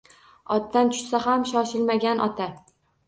[0.55, 2.49] Otdan tushishga shoshilmagan ota.